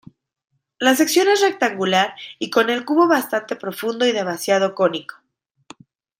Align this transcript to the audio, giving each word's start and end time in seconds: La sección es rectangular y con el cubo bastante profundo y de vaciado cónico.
La 0.79 0.95
sección 0.95 1.27
es 1.27 1.41
rectangular 1.41 2.15
y 2.39 2.49
con 2.49 2.71
el 2.71 2.85
cubo 2.85 3.07
bastante 3.07 3.55
profundo 3.55 4.03
y 4.07 4.11
de 4.11 4.23
vaciado 4.23 4.73
cónico. 4.73 5.17